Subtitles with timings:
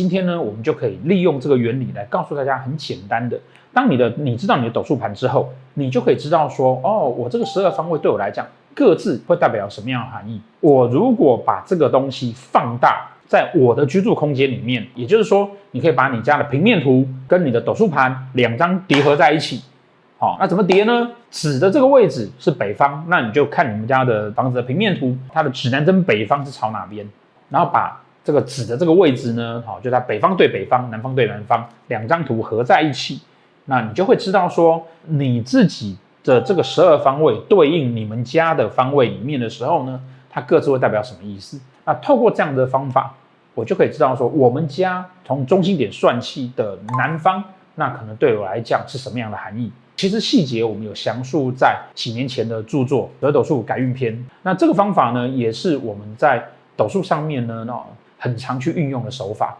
[0.00, 3.38] 今天呢，我们就可以利用这个原理来告诉大家很简单的，
[3.70, 10.40] 当你的你知道你的斗数盘之后，你就可以知道说，哦，我这个十二方位对我来讲各自会代表什么样的含义。
[10.60, 19.60] 我如果把这个东西放大在我的居住空间里面，也就是说，你可以把你家的平面图跟你的斗数盘两张叠合在一起。
[20.16, 21.10] 好，那怎么叠呢？
[21.30, 27.06] 指的这个位置是北方，那你就看你们家的房子的平面图，它的指南针北方是朝哪边，
[27.50, 33.20] 然后把这个指的这个位置呢，好，就在北方对北方，南方对南方，两张图合在一起，
[33.64, 41.58] 那你就会知道说你自己的这个十二方位对应你们家的方位里面的时候呢，它各自会代表什么意思？
[41.84, 43.12] 那透过这样的方法，
[43.52, 47.42] 我就可以知道说我们家从中心点算起的南方，
[47.74, 49.72] 那可能对我来讲是什么样的含义。
[49.96, 54.14] 其实细节我们有详述在几年前的著作《得斗数改运篇》。
[54.44, 57.74] 那这个方法呢，也是我们在斗数上面呢，那
[58.20, 59.58] 很常去运用的手法。